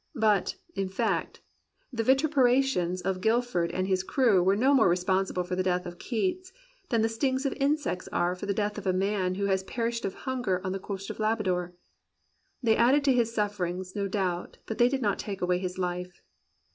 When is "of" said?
3.03-3.21, 5.85-5.99, 7.45-7.53, 8.79-8.87, 10.03-10.15, 11.11-11.19